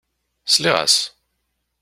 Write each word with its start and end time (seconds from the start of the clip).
Sliɣ-as. 0.53 0.95